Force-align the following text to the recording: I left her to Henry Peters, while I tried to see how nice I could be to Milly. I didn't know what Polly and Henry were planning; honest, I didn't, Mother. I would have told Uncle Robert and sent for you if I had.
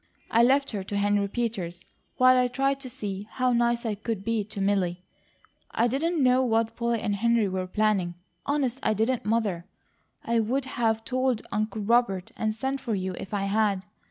I 0.31 0.41
left 0.41 0.71
her 0.71 0.83
to 0.85 0.97
Henry 0.97 1.27
Peters, 1.27 1.85
while 2.17 2.35
I 2.35 2.47
tried 2.47 2.79
to 2.79 2.89
see 2.89 3.27
how 3.33 3.53
nice 3.53 3.85
I 3.85 3.93
could 3.93 4.23
be 4.23 4.43
to 4.45 4.59
Milly. 4.59 5.03
I 5.69 5.87
didn't 5.87 6.23
know 6.23 6.43
what 6.43 6.75
Polly 6.75 6.99
and 7.01 7.15
Henry 7.17 7.47
were 7.47 7.67
planning; 7.67 8.15
honest, 8.43 8.79
I 8.81 8.95
didn't, 8.95 9.25
Mother. 9.25 9.65
I 10.25 10.39
would 10.39 10.65
have 10.65 11.05
told 11.05 11.45
Uncle 11.51 11.83
Robert 11.83 12.31
and 12.35 12.55
sent 12.55 12.81
for 12.81 12.95
you 12.95 13.11
if 13.19 13.31
I 13.31 13.43
had. 13.43 13.83